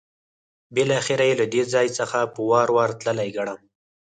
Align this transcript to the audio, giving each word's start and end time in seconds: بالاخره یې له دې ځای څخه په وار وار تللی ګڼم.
بالاخره 0.75 1.23
یې 1.29 1.35
له 1.41 1.45
دې 1.53 1.63
ځای 1.73 1.87
څخه 1.97 2.19
په 2.33 2.41
وار 2.49 2.67
وار 2.75 2.89
تللی 3.01 3.29
ګڼم. 3.37 3.59